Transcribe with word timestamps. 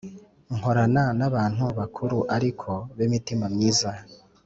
nkorana 0.55 1.03
nabantu 1.19 1.65
bakuru 1.77 2.17
ariko 2.35 2.71
bimitima 2.97 3.45
myiza 3.53 3.89